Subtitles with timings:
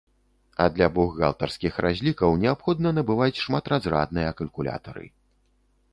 [0.63, 5.05] А для бухгалтарскіх разлікаў неабходна набываць шматразрадныя калькулятары.